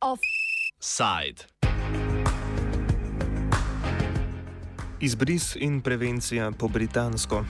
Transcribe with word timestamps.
Offside. 0.00 1.44
Izbris 5.00 5.56
in 5.56 5.80
prevencija 5.80 6.52
po 6.58 6.68
britansko. 6.68 7.44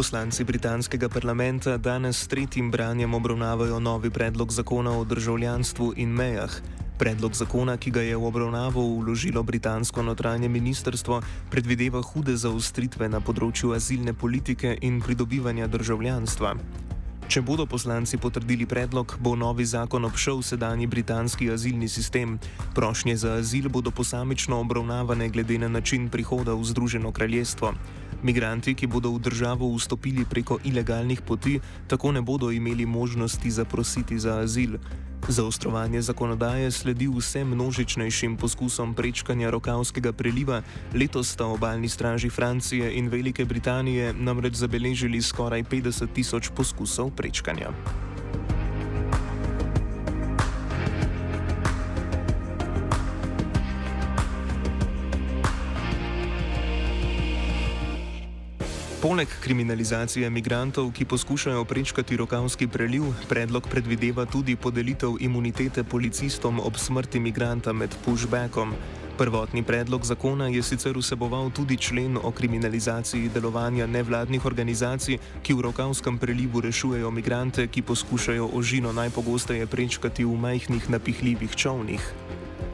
Poslanci 0.00 0.44
britanskega 0.44 1.08
parlamenta 1.12 1.76
danes 1.76 2.16
s 2.16 2.28
tretjim 2.28 2.70
branjem 2.70 3.14
obravnavajo 3.14 3.80
novi 3.80 4.10
predlog 4.10 4.52
zakona 4.52 4.90
o 4.98 5.04
državljanstvu 5.04 5.92
in 5.96 6.08
mejah. 6.08 6.54
Predlog 6.98 7.34
zakona, 7.34 7.76
ki 7.76 7.90
ga 7.90 8.00
je 8.00 8.16
v 8.16 8.24
obravnavo 8.24 8.80
vložilo 8.80 9.42
britansko 9.42 10.02
notranje 10.02 10.48
ministrstvo, 10.48 11.20
predvideva 11.50 12.00
hude 12.00 12.32
zaustritve 12.32 13.12
na 13.12 13.20
področju 13.20 13.74
azilne 13.76 14.16
politike 14.16 14.72
in 14.80 15.02
pridobivanja 15.04 15.68
državljanstva. 15.68 16.54
Če 17.30 17.44
bodo 17.46 17.62
poslanci 17.62 18.18
potrdili 18.18 18.66
predlog, 18.66 19.12
bo 19.22 19.36
novi 19.38 19.62
zakon 19.62 20.02
obšel 20.08 20.40
sedanji 20.42 20.88
britanski 20.90 21.46
azilni 21.54 21.86
sistem. 21.86 22.32
Prošnje 22.74 23.14
za 23.22 23.36
azil 23.38 23.68
bodo 23.70 23.92
posamično 23.94 24.58
obravnavane 24.58 25.28
glede 25.30 25.58
na 25.62 25.68
način 25.68 26.08
prihoda 26.10 26.56
v 26.58 26.66
Združeno 26.66 27.12
kraljestvo. 27.14 27.70
Migranti, 28.26 28.74
ki 28.74 28.90
bodo 28.90 29.14
v 29.14 29.22
državo 29.22 29.70
vstopili 29.76 30.26
preko 30.26 30.58
ilegalnih 30.64 31.22
poti, 31.22 31.60
tako 31.86 32.10
ne 32.18 32.22
bodo 32.22 32.50
imeli 32.50 32.86
možnosti 32.86 33.50
zaprositi 33.50 34.18
za 34.18 34.40
azil. 34.42 34.80
Zaostrovanje 35.28 36.02
zakonodaje 36.02 36.70
sledi 36.70 37.08
vse 37.08 37.44
množičnejšim 37.44 38.36
poskusom 38.36 38.94
prečkanja 38.94 39.50
Rokavskega 39.50 40.12
preliva. 40.12 40.62
Letos 40.94 41.30
sta 41.30 41.46
obaljni 41.46 41.88
straži 41.88 42.30
Francije 42.30 42.94
in 42.98 43.08
Velike 43.08 43.44
Britanije 43.44 44.12
namreč 44.12 44.54
zabeležili 44.54 45.22
skoraj 45.22 45.62
50 45.62 46.12
tisoč 46.14 46.50
poskusov 46.56 47.10
prečkanja. 47.10 47.70
Poleg 59.00 59.28
kriminalizacije 59.40 60.30
migrantov, 60.30 60.90
ki 60.92 61.04
poskušajo 61.04 61.64
prečkati 61.64 62.16
rokavski 62.16 62.66
preliv, 62.68 63.02
predlog 63.28 63.68
predvideva 63.70 64.26
tudi 64.26 64.56
podelitev 64.56 65.16
imunitete 65.20 65.84
policistom 65.84 66.60
ob 66.60 66.76
smrti 66.76 67.20
migranta 67.20 67.72
med 67.72 67.96
pushbackom. 68.04 68.74
Prvotni 69.18 69.62
predlog 69.62 70.04
zakona 70.04 70.48
je 70.48 70.62
sicer 70.62 70.98
vseboval 70.98 71.50
tudi 71.50 71.76
člen 71.76 72.18
o 72.22 72.30
kriminalizaciji 72.30 73.30
delovanja 73.34 73.86
nevladnih 73.86 74.44
organizacij, 74.44 75.18
ki 75.42 75.54
v 75.54 75.60
rokavskem 75.60 76.18
prelivu 76.18 76.60
rešujejo 76.60 77.10
migrante, 77.10 77.66
ki 77.66 77.82
poskušajo 77.82 78.50
ožino 78.52 78.92
najpogosteje 78.92 79.66
prečkati 79.66 80.24
v 80.24 80.36
majhnih 80.36 80.90
napihljivih 80.90 81.56
čovnih. 81.56 82.12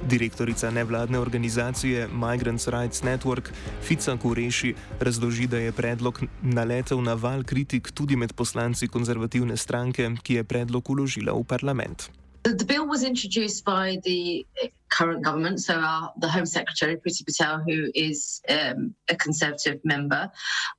Direktorica 0.06 0.70
nevladne 0.70 1.18
organizacije 1.18 2.08
Migrants 2.08 2.68
Rights 2.68 3.02
Network 3.02 3.50
Fica 3.82 4.16
Kureši 4.16 4.74
razloži, 5.00 5.46
da 5.46 5.58
je 5.58 5.72
predlog 5.72 6.20
naletel 6.42 7.02
na 7.02 7.14
val 7.14 7.42
kritik 7.42 7.90
tudi 7.90 8.16
med 8.16 8.32
poslanci 8.32 8.88
konzervativne 8.88 9.56
stranke, 9.56 10.10
ki 10.22 10.34
je 10.34 10.44
predlog 10.44 10.90
uložila 10.90 11.32
v 11.32 11.44
parlament. 11.44 12.10
The 12.44 12.64
bill 12.64 12.86
was 12.86 13.02
introduced 13.02 13.64
by 13.64 13.98
the 14.04 14.46
current 14.88 15.24
government, 15.24 15.60
so 15.60 15.74
our, 15.74 16.12
the 16.20 16.28
Home 16.28 16.46
Secretary, 16.46 16.96
Priti 16.96 17.26
Patel, 17.26 17.58
who 17.66 17.90
is 17.94 18.40
um, 18.48 18.94
a 19.10 19.16
Conservative 19.16 19.80
member. 19.84 20.30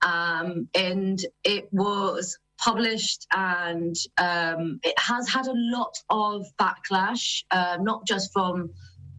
Um, 0.02 0.69
and 0.73 1.19
it 1.44 1.68
was 1.72 2.40
published 2.57 3.28
and 3.35 3.96
um, 4.18 4.79
it 4.84 4.97
has 4.97 5.28
had 5.28 5.47
a 5.47 5.53
lot 5.53 5.96
of 6.09 6.46
backlash, 6.57 7.44
uh, 7.52 7.78
not 7.81 8.07
just 8.07 8.31
from 8.31 8.69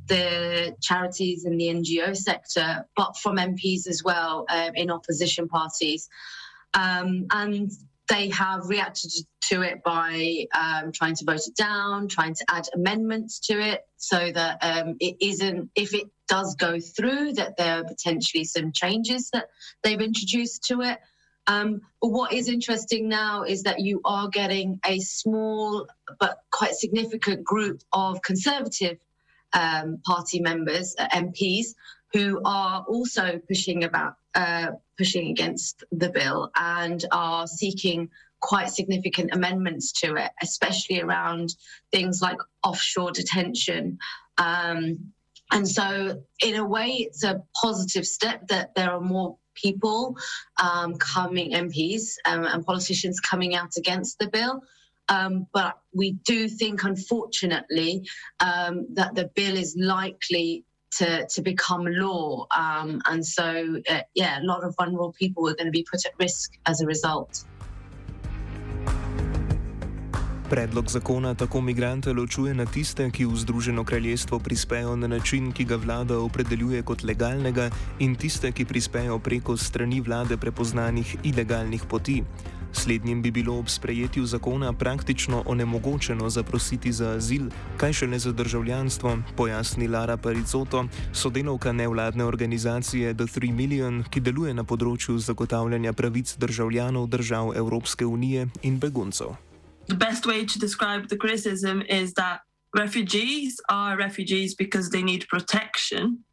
the 0.09 0.77
charities 0.81 1.45
and 1.45 1.61
the 1.61 1.69
NGO 1.69 2.17
sector, 2.17 2.87
but 2.97 3.17
from 3.17 3.37
MPs 3.37 3.87
as 3.87 4.03
well 4.03 4.47
um, 4.49 4.73
in 4.75 4.91
opposition 4.91 5.49
parties. 5.49 6.09
Um, 6.75 7.27
and 7.31 7.71
they 8.09 8.31
have 8.31 8.69
reacted 8.69 9.13
to 9.43 9.63
it 9.63 9.83
by 9.85 10.47
um, 10.59 10.93
trying 10.93 11.15
to 11.17 11.25
vote 11.25 11.47
it 11.47 11.55
down, 11.57 12.09
trying 12.09 12.35
to 12.35 12.45
add 12.49 12.69
amendments 12.75 13.39
to 13.41 13.61
it 13.61 13.87
so 13.97 14.33
that 14.33 14.59
um, 14.63 14.97
it 14.99 15.17
isn't, 15.21 15.71
if 15.75 15.95
it 15.95 16.09
does 16.27 16.55
go 16.55 16.81
through, 16.81 17.35
that 17.35 17.57
there 17.57 17.81
are 17.81 17.85
potentially 17.85 18.45
some 18.45 18.73
changes 18.73 19.31
that 19.31 19.49
they've 19.83 20.01
introduced 20.01 20.65
to 20.65 20.81
it. 20.83 20.99
Um, 21.47 21.81
but 22.01 22.09
what 22.09 22.33
is 22.33 22.49
interesting 22.49 23.09
now 23.09 23.43
is 23.43 23.63
that 23.63 23.81
you 23.81 24.01
are 24.05 24.29
getting 24.29 24.81
a 24.85 25.01
small 25.01 25.89
but 26.21 26.39
quite 26.51 26.75
significant 26.75 27.43
group 27.43 27.83
of 27.93 28.21
conservative 28.23 28.99
um, 29.53 30.01
party 30.07 30.41
members, 30.41 30.95
uh, 30.99 31.09
MPs, 31.09 31.75
who 32.13 32.41
are 32.45 32.85
also 32.89 33.41
pushing 33.47 33.85
about 33.85 34.15
uh, 34.35 34.69
pushing 34.97 35.31
against 35.31 35.85
the 35.93 36.09
bill 36.11 36.51
and 36.57 37.05
are 37.13 37.47
seeking 37.47 38.09
quite 38.41 38.71
significant 38.71 39.31
amendments 39.33 39.93
to 39.93 40.17
it, 40.17 40.31
especially 40.43 41.01
around 41.01 41.55
things 41.93 42.21
like 42.23 42.39
offshore 42.63 43.11
detention. 43.13 43.99
Um, 44.39 45.13
and 45.51 45.67
so, 45.67 46.23
in 46.43 46.57
a 46.57 46.65
way, 46.65 46.89
it's 46.89 47.25
a 47.25 47.43
positive 47.61 48.07
step 48.07 48.47
that 48.49 48.75
there 48.75 48.91
are 48.91 49.01
more 49.01 49.37
people 49.55 50.17
um, 50.63 50.97
coming, 50.97 51.53
MPs 51.53 52.15
um, 52.27 52.45
and 52.45 52.65
politicians 52.65 53.19
coming 53.21 53.55
out 53.55 53.77
against 53.77 54.19
the 54.19 54.29
bill. 54.29 54.63
Um, 55.09 55.47
but 55.53 55.79
we 55.95 56.13
do 56.25 56.49
think, 56.49 56.85
unfortunately, 56.85 58.07
um, 58.41 58.87
that 58.95 59.15
the 59.15 59.31
bill 59.35 59.57
is 59.57 59.75
likely 59.79 60.65
to, 60.99 61.27
to 61.27 61.43
become 61.43 61.87
law. 61.87 62.47
Um, 62.57 63.01
and 63.07 63.25
so, 63.25 63.81
uh, 63.89 64.01
yeah, 64.15 64.41
a 64.41 64.45
lot 64.45 64.65
of 64.65 64.75
vulnerable 64.77 65.13
people 65.13 65.49
are 65.49 65.55
going 65.55 65.67
to 65.67 65.73
be 65.73 65.87
put 65.91 66.05
at 66.07 66.13
risk 66.19 66.53
as 66.67 66.81
a 66.81 66.87
result. 66.87 67.45
Predlog 70.49 70.89
zakona 70.89 71.35
tako 71.35 71.61
migrante 71.61 72.13
ločuje 72.13 72.55
na 72.55 72.65
tiste, 72.65 73.11
ki 73.13 73.25
v 73.29 73.37
Združeno 73.37 73.85
kraljestvo 73.85 74.39
prispejo 74.41 74.97
na 74.97 75.07
način, 75.07 75.53
ki 75.53 75.65
ga 75.65 75.77
vlada 75.77 76.17
opredeljuje 76.19 76.83
kot 76.83 77.05
legalnega, 77.05 77.69
in 78.01 78.17
tiste, 78.17 78.53
ki 78.53 78.65
prispejo 78.65 79.19
preko 79.19 79.57
strani 79.57 80.01
vlade 80.01 80.41
prepoznanih 80.41 81.17
ilegalnih 81.23 81.85
poti. 81.85 82.23
Slednjim 82.73 83.23
bi 83.23 83.31
bilo 83.31 83.59
ob 83.59 83.69
sprejetju 83.69 84.27
zakona 84.27 84.73
praktično 84.73 85.43
onemogočeno 85.47 86.31
zaprositi 86.31 86.93
za 86.93 87.11
azil, 87.11 87.49
kaj 87.77 87.93
šele 87.93 88.19
za 88.19 88.33
državljanstvo, 88.33 89.19
pojasni 89.37 89.89
Lara 89.89 90.17
Paricoto, 90.17 90.85
sodelovka 91.13 91.73
nevladne 91.73 92.25
organizacije 92.25 93.15
The 93.15 93.27
Three 93.27 93.53
Million, 93.53 94.05
ki 94.11 94.21
deluje 94.21 94.55
na 94.55 94.65
področju 94.65 95.19
zagotavljanja 95.19 95.93
pravic 95.93 96.37
državljanov 96.37 97.09
držav 97.09 97.53
Evropske 97.57 98.07
unije 98.07 98.49
in 98.63 98.79
beguncev. 98.79 99.37
The 99.89 99.97
best 99.97 100.27
way 100.27 100.45
to 100.53 100.59
describe 100.61 101.09
the 101.09 101.17
criticism 101.17 101.81
is 101.89 102.13
that 102.15 102.41
refugees 102.77 103.57
are 103.69 103.97
refugees 103.97 104.55
because 104.55 104.91
they 104.91 105.03
need 105.03 105.27
protection. 105.29 106.25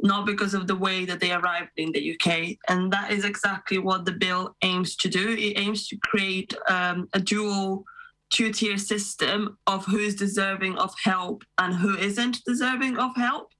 Not 0.00 0.26
because 0.26 0.54
of 0.54 0.66
the 0.66 0.76
way 0.76 1.04
that 1.04 1.20
they 1.20 1.32
arrived 1.32 1.70
in 1.76 1.92
the 1.92 2.14
UK. 2.14 2.56
And 2.68 2.92
that 2.92 3.10
is 3.10 3.24
exactly 3.24 3.78
what 3.78 4.04
the 4.04 4.12
bill 4.12 4.56
aims 4.62 4.96
to 4.96 5.08
do. 5.08 5.30
It 5.30 5.58
aims 5.58 5.88
to 5.88 5.96
create 6.04 6.54
um, 6.68 7.08
a 7.14 7.20
dual 7.20 7.84
two 8.32 8.52
tier 8.52 8.76
system 8.76 9.58
of 9.66 9.84
who 9.86 9.98
is 9.98 10.14
deserving 10.14 10.76
of 10.78 10.92
help 11.02 11.42
and 11.58 11.74
who 11.74 11.96
isn't 11.96 12.44
deserving 12.44 12.98
of 12.98 13.16
help. 13.16 13.50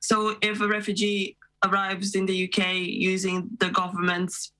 So 0.00 0.36
if 0.42 0.60
a 0.60 0.68
refugee 0.68 1.36
arrives 1.64 2.14
in 2.14 2.26
the 2.26 2.48
UK 2.48 2.74
using 2.74 3.48
the 3.58 3.70
government's, 3.70 4.52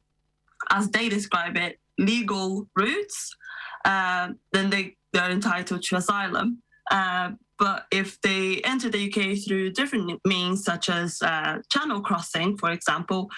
as 0.70 0.90
they 0.90 1.08
describe 1.08 1.56
it, 1.56 1.78
legal 1.98 2.69
routes, 2.76 3.34
uh, 3.84 4.28
then 4.52 4.70
they, 4.70 4.96
they're 5.12 5.31
entitled 5.31 5.82
to 5.84 5.96
asylum. 5.96 6.62
Uh, 6.90 7.31
but 7.58 7.87
if 7.90 8.20
they 8.20 8.60
enter 8.64 8.88
the 8.88 9.08
UK 9.08 9.38
through 9.44 9.72
different 9.72 10.20
means, 10.25 10.64
such 10.64 10.88
as 10.88 11.20
uh, 11.22 11.58
channel 11.70 12.00
crossing, 12.00 12.56
for 12.56 12.70
example, 12.70 13.31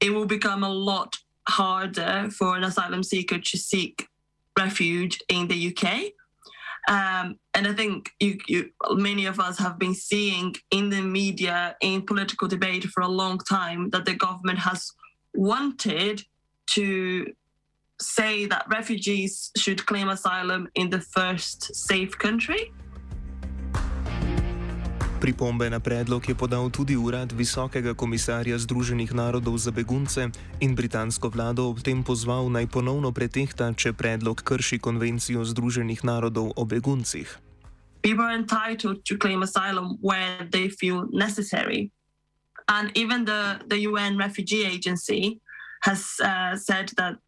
it 0.00 0.10
will 0.10 0.26
become 0.26 0.64
a 0.64 0.72
lot 0.72 1.16
harder 1.48 2.28
for 2.30 2.56
an 2.56 2.64
asylum 2.64 3.02
seeker 3.02 3.38
to 3.38 3.56
seek 3.58 4.08
refuge 4.58 5.18
in 5.28 5.48
the 5.48 5.74
UK. 5.74 6.12
Um, 6.88 7.38
and 7.52 7.66
I 7.66 7.74
think 7.74 8.10
you, 8.18 8.38
you, 8.46 8.70
many 8.90 9.26
of 9.26 9.40
us 9.40 9.58
have 9.58 9.78
been 9.78 9.94
seeing 9.94 10.54
in 10.70 10.88
the 10.88 11.02
media, 11.02 11.76
in 11.82 12.02
political 12.02 12.48
debate 12.48 12.84
for 12.84 13.02
a 13.02 13.08
long 13.08 13.38
time, 13.38 13.90
that 13.90 14.06
the 14.06 14.14
government 14.14 14.58
has 14.60 14.90
wanted 15.34 16.22
to 16.68 17.32
say 18.00 18.46
that 18.46 18.64
refugees 18.70 19.50
should 19.56 19.84
claim 19.84 20.08
asylum 20.08 20.68
in 20.74 20.88
the 20.88 21.00
first 21.00 21.74
safe 21.74 22.16
country. 22.16 22.72
Pripombe 25.20 25.70
na 25.70 25.80
predlog 25.80 26.28
je 26.28 26.34
podal 26.34 26.70
tudi 26.70 26.96
urad 26.96 27.32
Visokega 27.32 27.94
komisarja 27.94 28.54
Združenih 28.58 29.10
narodov 29.10 29.58
za 29.58 29.74
begunce 29.74 30.30
in 30.62 30.78
britansko 30.78 31.26
vlado 31.28 31.66
ob 31.66 31.82
tem 31.82 32.06
pozval 32.06 32.46
naj 32.46 32.70
ponovno 32.70 33.10
pretehta, 33.10 33.74
če 33.74 33.98
predlog 33.98 34.38
krši 34.46 34.78
konvencijo 34.78 35.42
Združenih 35.42 36.06
narodov 36.06 36.54
o 36.54 36.62
beguncih. 36.62 37.26
People 38.02 38.30
are 38.30 38.38
entitled 38.38 39.02
to 39.02 39.18
claim 39.18 39.42
asylum 39.42 39.98
where 39.98 40.46
they 40.54 40.70
feel 40.70 41.10
necessary. 41.10 41.90
And 42.70 42.94
even 42.94 43.26
the, 43.26 43.58
the 43.66 43.90
UN 43.90 44.22
Refugee 44.22 44.62
Agency 44.62 45.42
has 45.82 46.14
uh, 46.22 46.54
said 46.54 46.94
that 46.94 47.18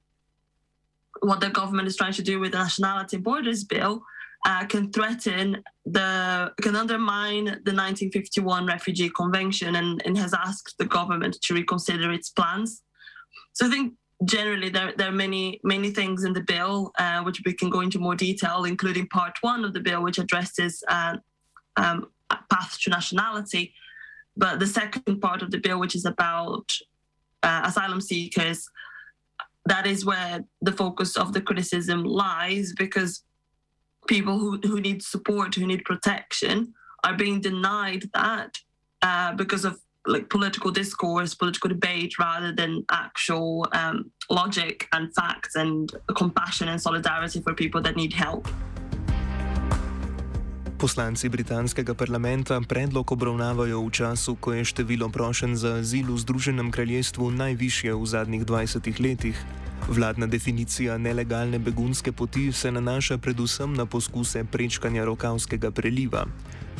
what 1.26 1.40
the 1.42 1.50
government 1.50 1.88
is 1.88 1.96
trying 1.98 2.14
to 2.14 2.22
do 2.22 2.38
with 2.38 2.52
the 2.52 2.62
Nationality 2.62 3.18
Borders 3.18 3.64
Bill 3.64 4.06
uh, 4.46 4.64
can 4.66 4.90
threaten 4.90 5.62
the 5.84 6.52
can 6.62 6.76
undermine 6.76 7.44
the 7.44 7.74
1951 7.74 8.66
Refugee 8.66 9.10
Convention 9.10 9.76
and, 9.76 10.00
and 10.04 10.16
has 10.16 10.32
asked 10.32 10.76
the 10.78 10.86
government 10.86 11.36
to 11.42 11.54
reconsider 11.54 12.12
its 12.12 12.30
plans. 12.30 12.82
So 13.52 13.66
I 13.66 13.70
think 13.70 13.94
generally 14.24 14.70
there, 14.70 14.92
there 14.96 15.08
are 15.08 15.12
many 15.12 15.60
many 15.62 15.90
things 15.90 16.24
in 16.24 16.32
the 16.32 16.42
bill 16.42 16.92
uh, 16.98 17.22
which 17.22 17.42
we 17.44 17.52
can 17.52 17.68
go 17.68 17.80
into 17.80 17.98
more 17.98 18.14
detail, 18.14 18.64
including 18.64 19.08
part 19.08 19.36
one 19.42 19.64
of 19.64 19.74
the 19.74 19.80
bill, 19.80 20.02
which 20.02 20.18
addresses 20.18 20.82
uh, 20.88 21.16
um, 21.76 22.06
path 22.50 22.78
to 22.82 22.90
nationality. 22.90 23.74
But 24.36 24.58
the 24.58 24.66
second 24.66 25.20
part 25.20 25.42
of 25.42 25.50
the 25.50 25.58
bill, 25.58 25.78
which 25.78 25.94
is 25.94 26.06
about 26.06 26.72
uh, 27.42 27.62
asylum 27.64 28.00
seekers, 28.00 28.68
that 29.66 29.86
is 29.86 30.04
where 30.04 30.44
the 30.62 30.72
focus 30.72 31.16
of 31.16 31.32
the 31.34 31.40
criticism 31.40 32.04
lies 32.04 32.72
because 32.76 33.22
people 34.10 34.38
who, 34.38 34.58
who 34.64 34.80
need 34.80 35.02
support, 35.02 35.54
who 35.54 35.66
need 35.66 35.84
protection, 35.84 36.74
are 37.04 37.16
being 37.16 37.40
denied 37.40 38.02
that 38.12 38.58
uh, 39.02 39.32
because 39.34 39.64
of 39.64 39.80
like 40.06 40.28
political 40.28 40.70
discourse, 40.72 41.34
political 41.34 41.68
debate, 41.68 42.18
rather 42.18 42.52
than 42.52 42.84
actual 42.90 43.66
um, 43.72 44.10
logic 44.28 44.88
and 44.92 45.14
facts 45.14 45.54
and 45.54 45.92
compassion 46.16 46.68
and 46.68 46.82
solidarity 46.82 47.40
for 47.40 47.54
people 47.54 47.80
that 47.80 47.96
need 47.96 48.12
help. 48.12 48.48
Poslanci 50.80 51.28
britanskega 51.28 51.92
parlamenta 51.92 52.56
predlog 52.64 53.12
obravnavajo 53.12 53.84
v 53.84 53.90
času, 53.92 54.32
ko 54.40 54.56
je 54.56 54.64
število 54.64 55.12
prošen 55.12 55.52
za 55.52 55.84
azil 55.84 56.08
v 56.08 56.16
Združenem 56.16 56.72
kraljestvu 56.72 57.28
najvišje 57.36 57.92
v 57.92 58.06
zadnjih 58.08 58.48
20 58.48 58.88
letih. 58.96 59.36
Vladna 59.92 60.24
definicija 60.24 60.96
nelegalne 60.96 61.60
begunske 61.60 62.16
poti 62.16 62.48
se 62.48 62.72
nanaša 62.72 63.20
predvsem 63.20 63.76
na 63.76 63.84
poskuse 63.84 64.40
prečkanja 64.48 65.04
rokavskega 65.04 65.68
preliva. 65.68 66.24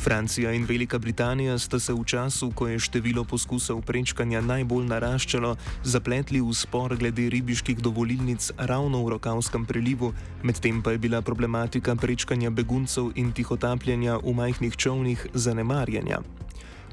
Francija 0.01 0.51
in 0.51 0.65
Velika 0.65 0.97
Britanija 0.99 1.59
sta 1.59 1.79
se 1.79 1.93
v 1.93 2.03
času, 2.05 2.51
ko 2.55 2.67
je 2.67 2.79
število 2.79 3.21
poskusov 3.23 3.83
prečkanja 3.85 4.41
najbolj 4.41 4.87
naraščalo, 4.89 5.51
zapletli 5.83 6.41
v 6.41 6.55
spor 6.57 6.95
glede 6.97 7.29
ribiških 7.29 7.77
dovolilnic 7.77 8.49
ravno 8.57 9.03
v 9.05 9.13
rokavskem 9.13 9.65
prelivu, 9.65 10.09
medtem 10.41 10.81
pa 10.81 10.91
je 10.91 10.97
bila 10.97 11.21
problematika 11.21 11.95
prečkanja 11.95 12.49
beguncev 12.49 13.11
in 13.15 13.29
tihotapljanja 13.29 14.17
v 14.25 14.33
majhnih 14.33 14.73
čovnih 14.73 15.27
zanemarjanja. 15.33 16.25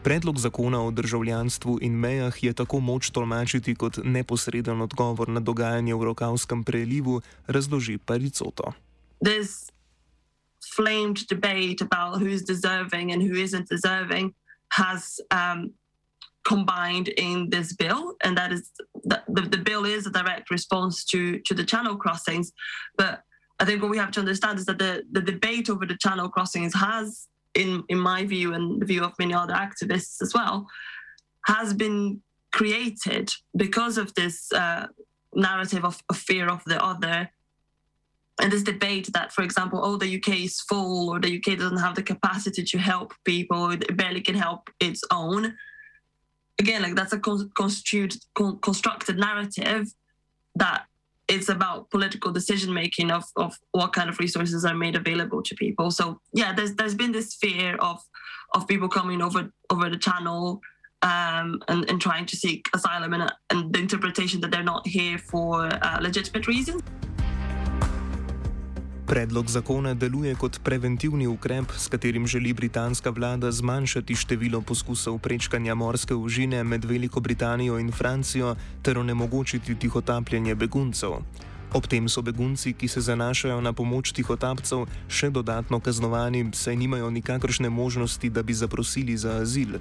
Predlog 0.04 0.38
zakona 0.38 0.84
o 0.84 0.90
državljanstvu 0.90 1.78
in 1.80 1.96
mejah 1.96 2.44
je 2.44 2.52
tako 2.52 2.80
moč 2.80 3.10
tolmačiti 3.10 3.74
kot 3.74 4.04
neposreden 4.04 4.84
odgovor 4.84 5.28
na 5.28 5.40
dogajanje 5.40 5.94
v 5.94 6.12
Rokavskem 6.12 6.64
prelivu, 6.64 7.22
razloži 7.46 7.98
Paricoto. 7.98 8.72
Flamed 10.78 11.26
debate 11.26 11.80
about 11.80 12.20
who's 12.20 12.42
deserving 12.42 13.06
and 13.12 13.20
who 13.20 13.34
isn't 13.34 13.68
deserving 13.68 14.26
has 14.70 15.20
um, 15.32 15.72
combined 16.44 17.08
in 17.08 17.50
this 17.50 17.72
bill, 17.82 18.14
and 18.22 18.36
that 18.38 18.52
is 18.52 18.70
the, 19.10 19.18
the, 19.36 19.42
the 19.54 19.62
bill 19.68 19.84
is 19.84 20.06
a 20.06 20.10
direct 20.10 20.46
response 20.50 21.04
to 21.12 21.20
to 21.40 21.52
the 21.54 21.64
channel 21.72 21.96
crossings. 21.96 22.52
But 22.96 23.14
I 23.60 23.64
think 23.64 23.82
what 23.82 23.90
we 23.90 23.98
have 23.98 24.12
to 24.12 24.20
understand 24.20 24.58
is 24.60 24.66
that 24.66 24.78
the 24.78 24.92
the 25.10 25.24
debate 25.32 25.68
over 25.68 25.84
the 25.84 25.98
channel 26.04 26.28
crossings 26.28 26.74
has 26.74 27.26
in 27.54 27.70
in 27.88 27.98
my 27.98 28.20
view 28.24 28.54
and 28.54 28.80
the 28.80 28.86
view 28.86 29.02
of 29.02 29.18
many 29.18 29.34
other 29.34 29.54
activists 29.66 30.22
as 30.22 30.32
well, 30.34 30.66
has 31.46 31.74
been 31.74 32.22
created 32.52 33.26
because 33.56 33.98
of 33.98 34.14
this 34.14 34.52
uh, 34.52 34.86
narrative 35.34 35.84
of, 35.84 36.02
of, 36.08 36.16
fear 36.16 36.48
of 36.48 36.62
the 36.64 36.82
other. 36.82 37.30
And 38.40 38.52
this 38.52 38.62
debate 38.62 39.10
that, 39.12 39.32
for 39.32 39.42
example, 39.42 39.80
oh, 39.82 39.96
the 39.96 40.16
UK 40.16 40.44
is 40.44 40.60
full, 40.60 41.10
or 41.10 41.18
the 41.18 41.38
UK 41.38 41.58
doesn't 41.58 41.78
have 41.78 41.94
the 41.94 42.02
capacity 42.02 42.62
to 42.62 42.78
help 42.78 43.12
people, 43.24 43.70
it 43.70 43.96
barely 43.96 44.20
can 44.20 44.36
help 44.36 44.70
its 44.80 45.02
own. 45.10 45.56
Again, 46.60 46.82
like 46.82 46.94
that's 46.94 47.12
a 47.12 47.18
con- 47.18 47.50
con- 47.54 48.58
constructed 48.60 49.18
narrative 49.18 49.92
that 50.54 50.84
it's 51.28 51.48
about 51.48 51.90
political 51.90 52.32
decision 52.32 52.72
making 52.72 53.10
of, 53.10 53.24
of 53.36 53.58
what 53.72 53.92
kind 53.92 54.08
of 54.08 54.18
resources 54.18 54.64
are 54.64 54.74
made 54.74 54.96
available 54.96 55.42
to 55.42 55.54
people. 55.54 55.90
So 55.90 56.20
yeah, 56.32 56.54
there's 56.54 56.74
there's 56.74 56.94
been 56.94 57.12
this 57.12 57.34
fear 57.34 57.76
of 57.76 58.02
of 58.54 58.66
people 58.66 58.88
coming 58.88 59.20
over 59.20 59.52
over 59.70 59.90
the 59.90 59.98
channel 59.98 60.60
um, 61.02 61.62
and, 61.68 61.88
and 61.88 62.00
trying 62.00 62.26
to 62.26 62.36
seek 62.36 62.68
asylum 62.74 63.12
and, 63.12 63.32
and 63.50 63.72
the 63.72 63.78
interpretation 63.78 64.40
that 64.40 64.50
they're 64.50 64.62
not 64.62 64.86
here 64.86 65.18
for 65.18 65.68
uh, 65.82 65.98
legitimate 66.00 66.46
reasons. 66.46 66.82
Predlog 69.08 69.48
zakona 69.48 69.94
deluje 69.94 70.34
kot 70.34 70.58
preventivni 70.64 71.26
ukrep, 71.26 71.70
s 71.76 71.88
katerim 71.88 72.26
želi 72.26 72.52
britanska 72.52 73.10
vlada 73.10 73.52
zmanjšati 73.52 74.14
število 74.14 74.60
poskusov 74.60 75.18
prečkanja 75.18 75.74
morske 75.74 76.14
užine 76.14 76.64
med 76.64 76.84
Veliko 76.84 77.20
Britanijo 77.20 77.78
in 77.78 77.92
Francijo 77.92 78.56
ter 78.82 78.98
onemogočiti 78.98 79.74
tihotapljanje 79.74 80.54
beguncev. 80.54 81.10
Ob 81.72 81.86
tem 81.86 82.08
so 82.08 82.22
begunci, 82.22 82.72
ki 82.72 82.88
se 82.88 83.00
zanašajo 83.00 83.60
na 83.60 83.72
pomoč 83.72 84.12
tihotapcev, 84.12 84.84
še 85.08 85.30
dodatno 85.30 85.80
kaznovani, 85.80 86.50
saj 86.52 86.76
nimajo 86.76 87.10
nikakršne 87.10 87.70
možnosti, 87.70 88.30
da 88.30 88.42
bi 88.42 88.54
zaprosili 88.54 89.16
za 89.16 89.40
azil. 89.40 89.78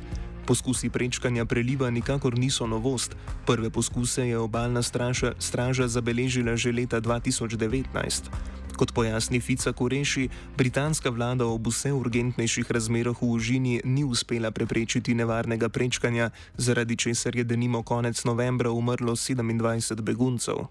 Poskusi 0.47 0.89
prečkanja 0.89 1.45
preliva 1.45 1.89
nikakor 1.91 2.39
niso 2.39 2.68
novost. 2.68 3.15
Prve 3.45 3.69
poskuse 3.69 4.27
je 4.27 4.38
obaljna 4.38 4.81
straža, 4.81 5.33
straža 5.39 5.88
zabeležila 5.88 6.56
že 6.56 6.71
leta 6.71 7.01
2019. 7.01 8.56
Kot 8.77 8.94
pojasni 8.94 9.39
Fica 9.41 9.74
Kureši, 9.74 10.29
britanska 10.57 11.09
vlada 11.09 11.45
ob 11.50 11.68
vse 11.68 11.89
urgentnejših 11.97 12.71
razmerah 12.71 13.18
v 13.21 13.25
užini 13.25 13.81
ni 13.83 14.04
uspela 14.06 14.51
preprečiti 14.51 15.16
nevarnega 15.18 15.69
prečkanja, 15.69 16.30
zaradi 16.57 16.95
česar 16.95 17.35
je 17.35 17.44
denimo 17.44 17.81
konec 17.83 18.23
novembra 18.23 18.69
umrlo 18.71 19.16
27 19.16 20.01
beguncev. 20.01 20.69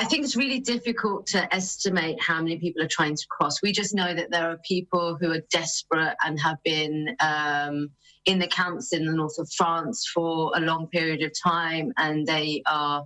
I 0.00 0.04
think 0.04 0.24
it's 0.24 0.36
really 0.36 0.60
difficult 0.60 1.26
to 1.26 1.54
estimate 1.54 2.16
how 2.20 2.40
many 2.40 2.56
people 2.56 2.82
are 2.82 2.88
trying 2.88 3.16
to 3.16 3.26
cross. 3.28 3.60
We 3.62 3.72
just 3.72 3.94
know 3.94 4.14
that 4.14 4.30
there 4.30 4.48
are 4.48 4.56
people 4.64 5.18
who 5.20 5.30
are 5.30 5.44
desperate 5.52 6.16
and 6.24 6.40
have 6.40 6.56
been 6.64 7.14
um, 7.20 7.90
in 8.24 8.38
the 8.38 8.46
camps 8.46 8.94
in 8.94 9.04
the 9.04 9.12
north 9.12 9.38
of 9.38 9.52
France 9.52 10.08
for 10.14 10.52
a 10.56 10.60
long 10.60 10.86
period 10.86 11.22
of 11.22 11.32
time, 11.36 11.92
and 11.98 12.26
they 12.26 12.62
are 12.64 13.04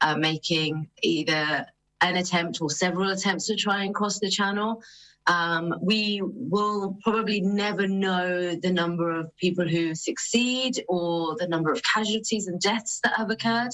uh, 0.00 0.14
making 0.14 0.86
either 1.02 1.66
an 2.00 2.16
attempt 2.16 2.60
or 2.60 2.70
several 2.70 3.10
attempts 3.10 3.46
to 3.46 3.56
try 3.56 3.84
and 3.84 3.94
cross 3.94 4.18
the 4.18 4.30
channel. 4.30 4.82
Um, 5.26 5.74
we 5.82 6.22
will 6.24 6.96
probably 7.02 7.42
never 7.42 7.86
know 7.86 8.54
the 8.54 8.72
number 8.72 9.10
of 9.10 9.36
people 9.36 9.68
who 9.68 9.94
succeed 9.94 10.82
or 10.88 11.36
the 11.38 11.46
number 11.46 11.70
of 11.70 11.82
casualties 11.82 12.46
and 12.46 12.58
deaths 12.58 13.00
that 13.04 13.12
have 13.14 13.30
occurred 13.30 13.72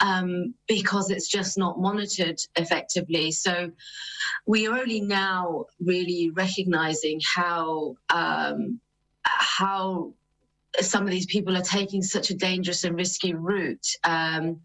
um, 0.00 0.52
because 0.66 1.10
it's 1.10 1.28
just 1.28 1.56
not 1.56 1.78
monitored 1.78 2.40
effectively. 2.56 3.30
So 3.30 3.70
we 4.46 4.66
are 4.66 4.76
only 4.76 5.00
now 5.00 5.66
really 5.78 6.30
recognizing 6.30 7.20
how 7.36 7.96
um, 8.10 8.80
how 9.22 10.12
some 10.80 11.04
of 11.04 11.10
these 11.10 11.26
people 11.26 11.56
are 11.56 11.62
taking 11.62 12.02
such 12.02 12.30
a 12.30 12.34
dangerous 12.34 12.82
and 12.82 12.96
risky 12.96 13.32
route. 13.32 13.86
Um, 14.02 14.60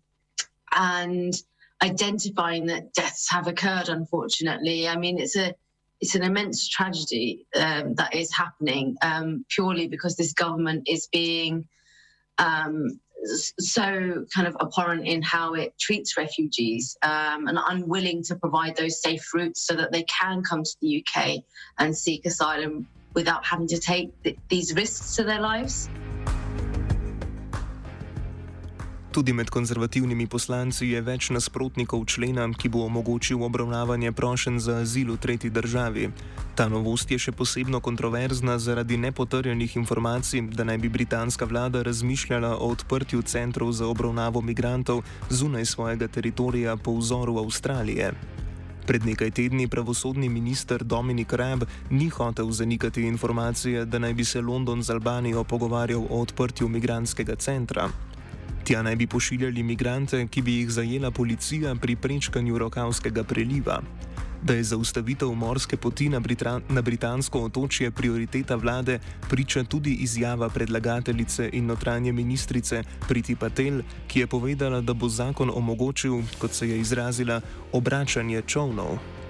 and 0.76 1.34
identifying 1.82 2.68
that 2.68 2.94
deaths 2.94 3.30
have 3.32 3.48
occurred. 3.48 3.90
Unfortunately, 3.90 4.88
I 4.88 4.96
mean 4.96 5.20
it's 5.20 5.36
a 5.36 5.56
it's 6.00 6.16
an 6.16 6.24
immense 6.24 6.68
tragedy 6.68 7.46
um, 7.56 7.94
that 7.96 8.16
is 8.16 8.36
happening 8.36 8.98
um, 9.04 9.46
purely 9.50 9.88
because 9.88 10.16
this 10.16 10.34
government 10.34 10.88
is 10.88 11.08
being 11.08 11.68
um, 12.40 13.00
so 13.24 14.26
kind 14.34 14.48
of 14.48 14.58
abhorrent 14.60 15.06
in 15.06 15.22
how 15.22 15.54
it 15.54 15.78
treats 15.80 16.18
refugees 16.18 16.98
um, 17.04 17.48
and 17.48 17.60
unwilling 17.70 18.24
to 18.24 18.36
provide 18.36 18.76
those 18.76 19.02
safe 19.02 19.32
routes 19.34 19.62
so 19.62 19.76
that 19.76 19.92
they 19.92 20.04
can 20.04 20.42
come 20.42 20.64
to 20.64 20.76
the 20.82 21.06
UK 21.06 21.44
and 21.78 21.96
seek 21.96 22.26
asylum 22.26 22.88
without 23.14 23.46
having 23.46 23.68
to 23.68 23.80
take 23.80 24.10
th- 24.24 24.38
these 24.50 24.74
risks 24.74 25.16
to 25.16 25.24
their 25.24 25.40
lives. 25.40 25.88
Tudi 29.12 29.34
med 29.34 29.50
konzervativnimi 29.52 30.24
poslanci 30.32 30.86
je 30.88 31.02
več 31.04 31.34
nasprotnikov 31.36 32.06
člena, 32.08 32.46
ki 32.56 32.70
bo 32.72 32.86
omogočil 32.88 33.42
obravnavanje 33.44 34.12
prošen 34.16 34.60
za 34.64 34.78
azil 34.86 35.12
v 35.12 35.20
tretji 35.20 35.50
državi. 35.52 36.06
Ta 36.56 36.70
novost 36.72 37.12
je 37.12 37.18
še 37.20 37.34
posebno 37.36 37.82
kontroverzna 37.84 38.56
zaradi 38.56 38.96
nepotrjenih 38.98 39.76
informacij, 39.76 40.46
da 40.56 40.64
naj 40.64 40.78
bi 40.78 40.90
britanska 40.90 41.44
vlada 41.46 41.82
razmišljala 41.84 42.54
o 42.56 42.70
odprtju 42.72 43.22
centrov 43.28 43.74
za 43.76 43.90
obravnavo 43.92 44.42
migrantov 44.42 45.04
zunaj 45.30 45.66
svojega 45.66 46.08
teritorija 46.08 46.78
po 46.78 46.96
vzoru 46.96 47.36
Avstralije. 47.44 48.14
Pred 48.88 49.06
nekaj 49.06 49.32
tedni 49.32 49.68
pravosodni 49.68 50.30
minister 50.30 50.84
Dominik 50.84 51.34
Rab 51.34 51.68
ni 51.90 52.08
hotel 52.10 52.48
zanikati 52.52 53.04
informacije, 53.12 53.84
da 53.86 54.00
naj 54.00 54.14
bi 54.14 54.24
se 54.24 54.42
London 54.42 54.84
z 54.84 54.96
Albanijo 54.96 55.44
pogovarjal 55.44 56.08
o 56.10 56.22
odprtju 56.22 56.70
migranskega 56.70 57.36
centra. 57.36 57.90
Tja 58.72 58.82
naj 58.82 58.96
bi 58.96 59.08
pošiljali 59.08 59.60
imigrante, 59.60 60.28
ki 60.28 60.42
bi 60.42 60.54
jih 60.54 60.70
zajela 60.72 61.12
policija 61.12 61.74
pri 61.76 61.96
prečkanju 61.96 62.58
Rokavskega 62.58 63.24
preliva. 63.24 63.82
Da 64.44 64.54
je 64.54 64.64
zaustavitev 64.64 65.34
morske 65.36 65.78
poti 65.78 66.10
na, 66.10 66.20
Brita 66.20 66.60
na 66.70 66.82
britansko 66.82 67.42
otočje 67.44 67.92
prioriteta 67.92 68.56
vlade, 68.56 69.00
priča 69.30 69.64
tudi 69.64 69.94
izjava 69.94 70.50
predlagateljice 70.50 71.50
in 71.54 71.66
notranje 71.66 72.12
ministrice 72.12 72.84
Priti 73.08 73.36
Patel, 73.36 73.82
ki 74.08 74.20
je 74.20 74.28
povedala, 74.28 74.82
da 74.82 74.94
bo 74.94 75.10
zakon 75.10 75.52
omogočil, 75.56 76.22
kot 76.40 76.54
se 76.54 76.70
je 76.70 76.80
izrazila, 76.80 77.42
obračanje 77.74 78.42
čovnov. 78.48 79.21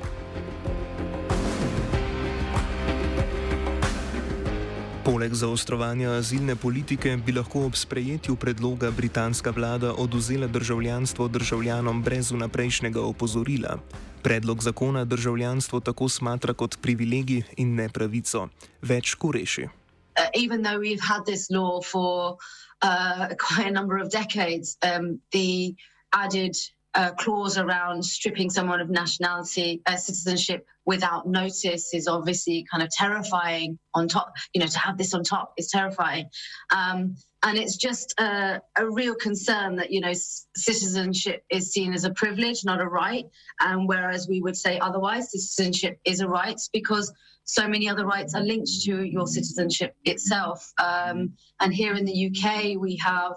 Poleg 5.02 5.34
zaostrovanja 5.34 6.12
azilne 6.14 6.54
politike 6.56 7.16
bi 7.26 7.34
lahko 7.34 7.64
ob 7.66 7.74
sprejetju 7.76 8.36
predloga 8.38 8.92
britanska 8.94 9.50
vlada 9.50 9.96
oduzela 9.98 10.48
državljanstvo 10.48 11.28
državljanom 11.28 12.04
brez 12.04 12.30
vnaprejšnjega 12.32 13.02
opozorila. 13.02 13.80
Predlog 14.24 14.62
zakona 14.64 15.06
državljanstvo 15.06 15.80
tako 15.80 16.10
smatra 16.10 16.54
kot 16.54 16.78
privilegij 16.82 17.42
in 17.58 17.74
ne 17.76 17.90
pravico. 17.90 18.48
Več 18.82 19.16
kureši. 19.16 19.64
Uh, 19.64 20.30
even 20.38 20.62
though 20.62 20.78
we've 20.78 21.08
had 21.10 21.26
this 21.26 21.50
law 21.50 21.82
for 21.82 22.38
uh, 22.84 23.34
quite 23.42 23.68
a 23.68 23.72
number 23.72 23.98
of 23.98 24.10
decades, 24.10 24.78
um, 24.86 25.20
the 25.32 25.74
added 26.14 26.54
uh, 26.94 27.12
clause 27.12 27.58
around 27.58 28.04
stripping 28.04 28.50
someone 28.50 28.82
of 28.82 28.90
nationality, 28.90 29.82
uh, 29.86 29.96
citizenship 29.96 30.66
without 30.86 31.28
notice 31.28 31.94
is 31.94 32.08
obviously 32.08 32.66
kind 32.70 32.84
of 32.84 32.90
terrifying. 32.90 33.78
On 33.94 34.08
top, 34.08 34.34
you 34.54 34.62
know, 34.62 34.68
to 34.68 34.80
have 34.80 34.98
this 34.98 35.14
on 35.14 35.24
top 35.24 35.54
is 35.58 35.70
terrifying, 35.70 36.26
um, 36.74 37.16
and 37.44 37.58
it's 37.58 37.76
just 37.76 38.14
a, 38.20 38.62
a, 38.78 38.90
real 38.90 39.16
concern 39.16 39.76
that 39.76 39.92
you 39.92 40.00
know 40.00 40.14
citizenship 40.56 41.44
is 41.50 41.72
seen 41.72 41.94
as 41.94 42.06
a 42.06 42.12
privilege, 42.12 42.64
not 42.64 42.80
a 42.80 42.88
right, 42.88 43.26
and 43.60 43.88
whereas 43.88 44.28
we 44.30 44.42
would 44.42 44.56
say 44.56 44.80
otherwise, 44.80 45.32
citizenship 45.32 46.00
is 46.06 46.22
a 46.22 46.28
right 46.28 46.60
because 46.72 47.14
so 47.44 47.68
many 47.68 47.90
other 47.90 48.06
rights 48.06 48.34
are 48.34 48.44
linked 48.44 48.70
to 48.84 49.04
your 49.04 49.28
citizenship 49.28 49.96
itself. 50.06 50.72
Um, 50.82 51.34
and 51.60 51.74
here 51.74 51.96
in 51.96 52.06
the 52.06 52.32
UK, 52.32 52.80
we 52.80 52.96
have 52.98 53.36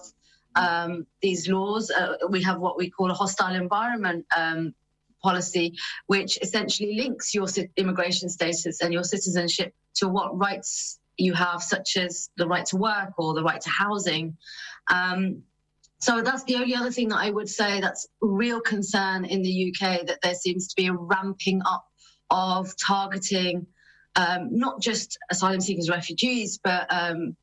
um, 0.54 1.06
these 1.22 1.48
laws. 1.48 1.90
Uh, 1.90 2.16
we 2.28 2.42
have 2.42 2.58
what 2.60 2.76
we 2.76 2.90
call 2.90 3.10
a 3.10 3.14
hostile 3.14 3.54
environment 3.54 4.26
um, 4.36 4.74
policy, 5.22 5.74
which 6.06 6.38
essentially 6.42 6.94
links 6.96 7.34
your 7.34 7.46
immigration 7.76 8.28
status 8.28 8.80
and 8.80 8.92
your 8.92 9.04
citizenship 9.04 9.74
to 9.94 10.08
what 10.08 10.36
rights 10.36 10.98
you 11.16 11.32
have, 11.32 11.62
such 11.62 11.96
as 11.96 12.30
the 12.36 12.46
right 12.46 12.66
to 12.66 12.76
work 12.76 13.12
or 13.18 13.34
the 13.34 13.42
right 13.42 13.60
to 13.60 13.70
housing. 13.70 14.36
Um, 14.90 15.42
so 15.98 16.20
that's 16.20 16.44
the 16.44 16.56
only 16.56 16.74
other 16.74 16.90
thing 16.90 17.08
that 17.08 17.18
I 17.18 17.30
would 17.30 17.48
say 17.48 17.80
that's 17.80 18.06
real 18.20 18.60
concern 18.60 19.24
in 19.24 19.42
the 19.42 19.72
UK 19.72 20.06
that 20.06 20.20
there 20.22 20.34
seems 20.34 20.68
to 20.68 20.76
be 20.76 20.86
a 20.88 20.92
ramping 20.92 21.62
up 21.64 21.86
of 22.30 22.76
targeting 22.76 23.66
um, 24.16 24.56
not 24.56 24.80
just 24.80 25.18
asylum 25.30 25.60
seekers, 25.60 25.90
refugees, 25.90 26.58
but 26.62 26.86
um, 26.90 27.36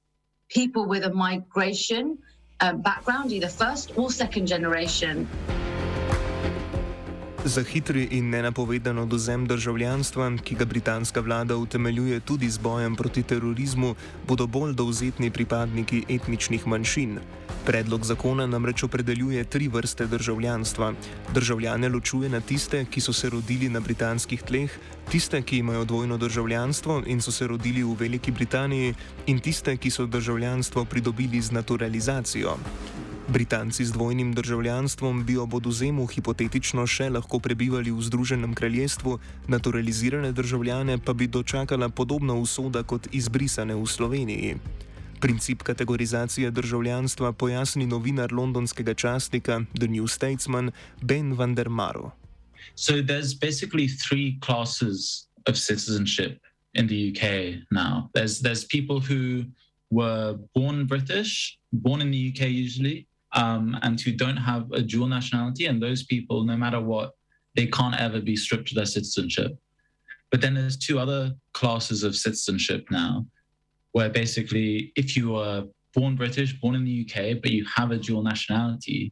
people 0.50 0.88
with 0.88 1.04
a 1.04 1.14
migration 1.14 2.18
um, 2.62 2.80
background, 2.82 3.32
either 3.32 3.48
first 3.50 3.98
or 3.98 4.12
second 4.12 4.48
generation. 4.48 5.28
Za 7.46 7.64
hitri 7.64 8.08
in 8.12 8.30
nenapovedano 8.30 9.06
dozem 9.06 9.48
državljanstva, 9.50 10.28
ki 10.46 10.56
ga 10.56 10.66
britanska 10.66 11.22
vlada 11.22 11.56
utemeljuje 11.58 12.20
tudi 12.20 12.50
z 12.50 12.58
bojem 12.58 12.96
proti 12.96 13.24
terorizmu, 13.24 13.96
bodo 14.28 14.48
bolj 14.48 14.74
dovzetni 14.74 15.32
pripadniki 15.32 16.04
etničnih 16.10 16.68
manjšin. 16.68 17.18
Predlog 17.66 18.06
zakona 18.06 18.46
namreč 18.48 18.84
opredeljuje 18.84 19.44
tri 19.44 19.68
vrste 19.68 20.06
državljanstva. 20.06 20.94
Državljane 21.34 21.90
ločuje 21.90 22.30
na 22.30 22.42
tiste, 22.42 22.86
ki 22.86 23.02
so 23.02 23.14
se 23.14 23.30
rodili 23.30 23.70
na 23.70 23.80
britanskih 23.80 24.44
tleh, 24.44 24.72
tiste, 25.10 25.42
ki 25.42 25.58
imajo 25.58 25.86
dvojno 25.86 26.18
državljanstvo 26.18 27.04
in 27.06 27.22
so 27.22 27.32
se 27.32 27.48
rodili 27.48 27.84
v 27.84 27.98
Veliki 28.00 28.32
Britaniji, 28.32 28.94
in 29.26 29.40
tiste, 29.40 29.78
ki 29.78 29.90
so 29.90 30.06
državljanstvo 30.06 30.86
pridobili 30.86 31.42
z 31.42 31.52
naturalizacijo. 31.52 32.58
Britanci 33.32 33.86
z 33.86 33.92
dvojnim 33.92 34.34
državljanstvom 34.34 35.26
bi 35.26 35.38
ob 35.38 35.54
oduzemu 35.54 36.04
hipotetično 36.06 36.84
še 36.84 37.06
lahko 37.16 37.40
prebivali 37.40 37.92
v 37.92 38.04
Združenem 38.04 38.52
kraljestvu, 38.54 39.20
naturalizirane 39.48 40.32
državljane 40.36 40.98
pa 41.00 41.14
bi 41.14 41.30
dočakala 41.32 41.88
podobna 41.90 42.34
usoda 42.36 42.84
kot 42.84 43.08
izbrisane 43.16 43.76
v 43.76 43.86
Sloveniji. 43.88 44.58
Princip 45.24 45.64
kategorizacije 45.64 46.52
državljanstva 46.52 47.32
pojasni 47.32 47.88
novinar 47.88 48.34
londonskega 48.34 48.94
časnika 48.94 49.62
The 49.80 49.88
New 49.88 50.08
Statesman 50.08 50.72
Ben 51.02 51.32
van 51.34 51.56
der 51.56 51.70
Maro. 51.70 52.12
So 52.76 53.00
there's 53.00 53.34
basically 53.34 53.88
three 53.88 54.40
classes 54.44 55.28
of 55.48 55.56
citizenship 55.56 56.44
in 56.74 56.88
the 56.88 57.00
UK 57.12 57.24
now. 57.72 58.10
There's 58.14 58.42
there's 58.44 58.68
people 58.68 59.00
who 59.00 59.46
were 59.90 60.36
born 60.56 60.86
British, 60.86 61.58
born 61.72 62.02
in 62.02 62.12
the 62.12 62.32
UK 62.32 62.52
usually, 62.52 63.08
um, 63.34 63.78
and 63.82 64.00
who 64.00 64.12
don't 64.12 64.38
have 64.38 64.72
a 64.72 64.82
dual 64.82 65.08
nationality. 65.08 65.66
And 65.66 65.82
those 65.82 66.04
people, 66.04 66.44
no 66.44 66.58
matter 66.58 66.82
what, 66.82 67.12
they 67.56 67.68
can't 67.68 68.00
ever 68.00 68.22
be 68.22 68.36
stripped 68.36 68.72
of 68.72 68.76
their 68.76 68.86
citizenship. 68.86 69.58
But 70.30 70.42
then 70.42 70.54
there's 70.54 70.78
two 70.78 71.00
other 71.00 71.34
classes 71.54 72.04
of 72.04 72.16
citizenship 72.16 72.86
now, 72.90 73.26
where 73.92 74.10
basically, 74.10 74.94
if 74.96 75.18
you 75.18 75.36
are 75.36 75.64
born 75.94 76.16
British, 76.16 76.54
born 76.62 76.76
in 76.76 76.86
the 76.86 77.06
UK, 77.06 77.42
but 77.42 77.52
you 77.52 77.66
have 77.76 77.92
a 77.92 77.98
dual 77.98 78.24
nationality, 78.24 79.12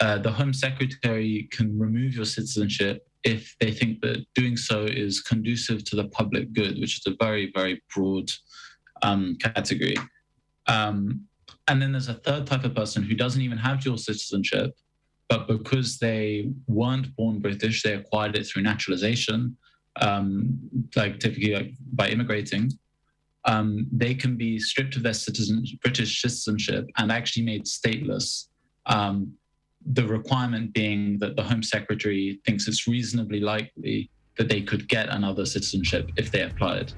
uh, 0.00 0.18
the 0.18 0.32
Home 0.32 0.52
Secretary 0.52 1.48
can 1.52 1.78
remove 1.78 2.14
your 2.14 2.24
citizenship 2.24 3.06
if 3.24 3.56
they 3.60 3.70
think 3.70 4.00
that 4.00 4.24
doing 4.34 4.56
so 4.56 4.84
is 4.84 5.20
conducive 5.20 5.84
to 5.84 5.96
the 5.96 6.08
public 6.08 6.52
good, 6.52 6.78
which 6.78 6.98
is 6.98 7.06
a 7.06 7.16
very, 7.22 7.50
very 7.54 7.82
broad 7.94 8.30
um, 9.02 9.36
category. 9.40 9.96
Um, 10.68 11.26
and 11.68 11.80
then 11.80 11.92
there's 11.92 12.08
a 12.08 12.14
third 12.14 12.46
type 12.46 12.64
of 12.64 12.74
person 12.74 13.02
who 13.02 13.14
doesn't 13.14 13.42
even 13.42 13.58
have 13.58 13.82
dual 13.82 13.98
citizenship, 13.98 14.76
but 15.28 15.48
because 15.48 15.98
they 15.98 16.50
weren't 16.66 17.14
born 17.16 17.40
British, 17.40 17.82
they 17.82 17.94
acquired 17.94 18.36
it 18.36 18.46
through 18.46 18.62
naturalization, 18.62 19.56
um, 20.00 20.58
like 20.94 21.18
typically 21.18 21.54
like 21.54 21.74
by 21.92 22.08
immigrating. 22.08 22.70
Um, 23.44 23.86
they 23.92 24.14
can 24.14 24.36
be 24.36 24.58
stripped 24.58 24.96
of 24.96 25.02
their 25.02 25.14
citizen, 25.14 25.64
British 25.82 26.20
citizenship 26.20 26.88
and 26.96 27.12
actually 27.12 27.44
made 27.44 27.64
stateless. 27.64 28.48
Um, 28.86 29.32
the 29.92 30.06
requirement 30.06 30.72
being 30.72 31.18
that 31.20 31.36
the 31.36 31.42
Home 31.42 31.62
Secretary 31.62 32.40
thinks 32.44 32.66
it's 32.66 32.88
reasonably 32.88 33.40
likely 33.40 34.10
that 34.36 34.48
they 34.48 34.60
could 34.60 34.88
get 34.88 35.08
another 35.08 35.46
citizenship 35.46 36.10
if 36.16 36.30
they 36.30 36.42
applied. 36.42 36.92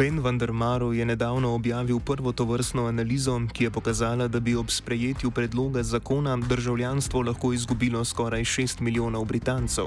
Ben 0.00 0.20
van 0.20 0.38
der 0.38 0.52
Maro 0.52 0.92
je 0.92 1.04
nedavno 1.04 1.54
objavil 1.54 2.00
prvo 2.00 2.32
tovrstno 2.32 2.86
analizo, 2.86 3.40
ki 3.52 3.64
je 3.64 3.70
pokazala, 3.70 4.28
da 4.28 4.40
bi 4.40 4.54
ob 4.56 4.70
sprejetju 4.70 5.30
predloga 5.30 5.82
zakona 5.82 6.36
državljanstvo 6.36 7.22
lahko 7.22 7.52
izgubilo 7.52 8.04
skoraj 8.04 8.40
6 8.40 8.80
milijonov 8.80 9.24
Britancev. 9.24 9.84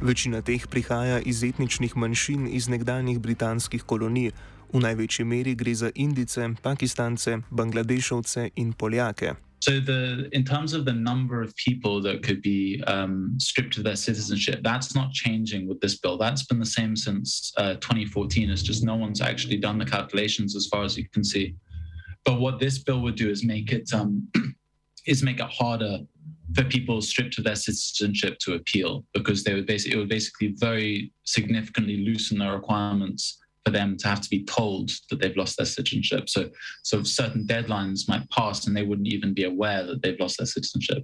Večina 0.00 0.42
teh 0.42 0.66
prihaja 0.66 1.18
iz 1.20 1.44
etničnih 1.44 1.96
manjšin 1.96 2.48
iz 2.50 2.68
nekdanjih 2.68 3.20
britanskih 3.20 3.82
kolonij. 3.82 4.30
V 4.72 4.80
največji 4.80 5.24
meri 5.24 5.54
gre 5.54 5.74
za 5.74 5.90
Indice, 5.94 6.48
Pakistance, 6.62 7.38
Bangladešovce 7.50 8.50
in 8.56 8.72
Poljake. 8.72 9.32
So, 9.64 9.80
the 9.80 10.28
in 10.32 10.44
terms 10.44 10.74
of 10.74 10.84
the 10.84 10.92
number 10.92 11.40
of 11.40 11.56
people 11.56 12.02
that 12.02 12.22
could 12.22 12.42
be 12.42 12.84
um, 12.86 13.34
stripped 13.38 13.78
of 13.78 13.84
their 13.84 13.96
citizenship, 13.96 14.60
that's 14.62 14.94
not 14.94 15.10
changing 15.12 15.66
with 15.66 15.80
this 15.80 15.98
bill. 15.98 16.18
That's 16.18 16.44
been 16.44 16.58
the 16.58 16.66
same 16.66 16.94
since 16.94 17.50
uh, 17.56 17.76
2014. 17.76 18.50
It's 18.50 18.60
just 18.60 18.84
no 18.84 18.94
one's 18.94 19.22
actually 19.22 19.56
done 19.56 19.78
the 19.78 19.86
calculations 19.86 20.54
as 20.54 20.66
far 20.66 20.84
as 20.84 20.98
you 20.98 21.08
can 21.08 21.24
see. 21.24 21.54
But 22.26 22.40
what 22.40 22.60
this 22.60 22.80
bill 22.80 23.00
would 23.00 23.14
do 23.14 23.30
is 23.30 23.42
make 23.42 23.72
it 23.72 23.88
um, 23.94 24.28
is 25.06 25.22
make 25.22 25.40
it 25.40 25.48
harder 25.48 26.00
for 26.54 26.64
people 26.64 27.00
stripped 27.00 27.38
of 27.38 27.44
their 27.44 27.56
citizenship 27.56 28.38
to 28.40 28.56
appeal 28.56 29.06
because 29.14 29.44
they 29.44 29.54
would 29.54 29.66
basically 29.66 29.96
it 29.96 29.98
would 29.98 30.10
basically 30.10 30.54
very 30.58 31.10
significantly 31.24 32.04
loosen 32.04 32.36
the 32.36 32.50
requirements 32.50 33.38
for 33.64 33.72
them 33.72 33.96
to 33.96 34.08
have 34.08 34.20
to 34.20 34.28
be 34.28 34.44
told 34.44 34.90
that 35.08 35.20
they've 35.20 35.36
lost 35.36 35.56
their 35.56 35.66
citizenship. 35.66 36.28
So, 36.28 36.50
so 36.82 37.02
certain 37.02 37.46
deadlines 37.46 38.08
might 38.08 38.28
pass 38.30 38.66
and 38.66 38.76
they 38.76 38.82
wouldn't 38.82 39.08
even 39.08 39.32
be 39.32 39.44
aware 39.44 39.84
that 39.86 40.02
they've 40.02 40.20
lost 40.20 40.38
their 40.38 40.46
citizenship. 40.46 41.02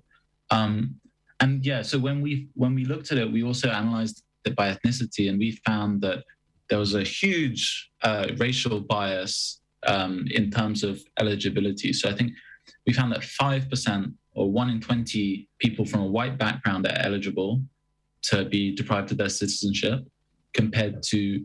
Um, 0.50 0.96
and 1.40 1.64
yeah, 1.64 1.82
so 1.82 1.98
when 1.98 2.20
we 2.20 2.48
when 2.54 2.74
we 2.74 2.84
looked 2.84 3.12
at 3.12 3.18
it, 3.18 3.32
we 3.32 3.42
also 3.42 3.70
analyzed 3.70 4.22
it 4.44 4.54
by 4.54 4.74
ethnicity, 4.74 5.30
and 5.30 5.38
we 5.38 5.58
found 5.64 6.02
that 6.02 6.24
there 6.68 6.78
was 6.78 6.94
a 6.94 7.02
huge 7.02 7.90
uh, 8.02 8.26
racial 8.36 8.80
bias 8.80 9.60
um, 9.86 10.26
in 10.30 10.50
terms 10.50 10.84
of 10.84 11.00
eligibility. 11.18 11.92
So 11.92 12.10
I 12.10 12.14
think 12.14 12.32
we 12.86 12.92
found 12.92 13.10
that 13.12 13.24
five 13.24 13.70
percent 13.70 14.12
or 14.34 14.52
one 14.52 14.68
in 14.68 14.80
twenty 14.80 15.48
people 15.58 15.84
from 15.86 16.00
a 16.00 16.06
white 16.06 16.36
background 16.36 16.86
are 16.86 16.98
eligible 16.98 17.62
to 18.22 18.44
be 18.44 18.74
deprived 18.74 19.10
of 19.10 19.16
their 19.16 19.30
citizenship, 19.30 20.00
compared 20.52 21.02
to 21.04 21.42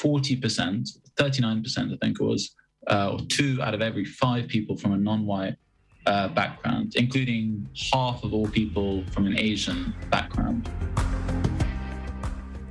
40%, 0.00 0.98
39%, 1.16 1.92
I 1.92 1.96
think 2.00 2.20
it 2.20 2.24
was, 2.24 2.54
uh, 2.90 3.12
or 3.12 3.20
two 3.28 3.60
out 3.62 3.74
of 3.74 3.82
every 3.82 4.04
five 4.04 4.48
people 4.48 4.76
from 4.76 4.92
a 4.92 4.96
non 4.96 5.26
white 5.26 5.56
uh, 6.06 6.28
background, 6.28 6.94
including 6.96 7.68
half 7.92 8.24
of 8.24 8.32
all 8.32 8.46
people 8.46 9.04
from 9.12 9.26
an 9.26 9.38
Asian 9.38 9.94
background. 10.10 10.68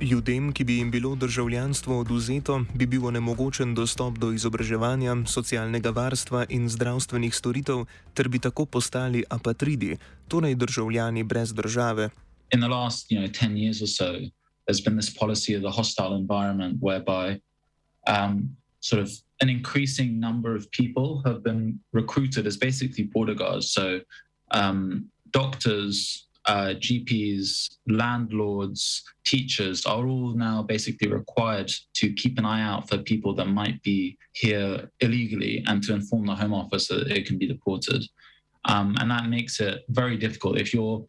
Ljudem, 0.02 0.52
ki 0.52 0.64
bi 0.64 0.76
jim 0.76 0.90
bilo 0.90 1.14
državljanstvo 1.14 1.98
oduzeto, 1.98 2.64
bi 2.74 2.86
bil 2.86 3.06
onemogočen 3.06 3.74
dostop 3.74 4.18
do 4.18 4.32
izobraževanja, 4.32 5.14
socialnega 5.26 5.90
varstva 5.90 6.46
in 6.48 6.68
zdravstvenih 6.68 7.34
storitev, 7.34 7.84
ter 8.14 8.28
bi 8.28 8.38
tako 8.38 8.66
postali 8.66 9.22
apatridi, 9.30 9.96
torej 10.28 10.54
državljani 10.54 11.22
brez 11.22 11.54
države. 11.54 12.10
In 12.54 12.60
the 12.60 12.68
last, 12.68 13.12
you 13.12 13.20
know, 13.20 13.30
10 13.30 13.56
years 13.56 13.82
or 13.82 13.88
so, 13.88 14.18
there's 14.66 14.80
been 14.80 14.96
this 14.96 15.10
policy 15.10 15.54
of 15.54 15.62
the 15.62 15.70
hostile 15.70 16.14
environment 16.14 16.78
whereby 16.80 17.40
um, 18.06 18.56
sort 18.80 19.02
of 19.02 19.10
an 19.40 19.48
increasing 19.48 20.20
number 20.20 20.54
of 20.54 20.70
people 20.70 21.22
have 21.24 21.42
been 21.42 21.78
recruited 21.92 22.46
as 22.46 22.56
basically 22.56 23.04
border 23.04 23.34
guards. 23.34 23.70
So 23.70 24.00
um, 24.50 25.08
doctors, 25.30 26.26
uh, 26.46 26.74
GPs, 26.78 27.76
landlords, 27.86 29.04
teachers 29.24 29.86
are 29.86 30.06
all 30.06 30.34
now 30.34 30.62
basically 30.62 31.08
required 31.08 31.72
to 31.94 32.12
keep 32.14 32.38
an 32.38 32.44
eye 32.44 32.62
out 32.62 32.88
for 32.88 32.98
people 32.98 33.34
that 33.36 33.46
might 33.46 33.80
be 33.82 34.18
here 34.32 34.90
illegally 35.00 35.64
and 35.68 35.82
to 35.84 35.94
inform 35.94 36.26
the 36.26 36.34
Home 36.34 36.54
Office 36.54 36.88
that 36.88 37.08
it 37.08 37.26
can 37.26 37.38
be 37.38 37.46
deported. 37.46 38.02
Um, 38.66 38.96
and 39.00 39.10
that 39.10 39.28
makes 39.28 39.60
it 39.60 39.84
very 39.88 40.16
difficult 40.16 40.58
if 40.58 40.72
you're 40.72 41.04